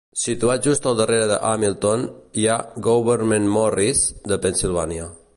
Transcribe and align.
Situat 0.19 0.63
just 0.67 0.85
al 0.91 0.95
darrere 1.01 1.25
de 1.31 1.35
Hamilton, 1.49 2.05
hi 2.43 2.47
ha 2.53 2.57
Gouverneur 2.87 3.53
Morris, 3.57 4.01
de 4.33 4.41
Pennsilvània. 4.47 5.07